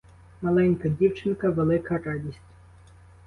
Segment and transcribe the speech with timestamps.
[0.41, 2.39] Маленька дівчинка— велика радість.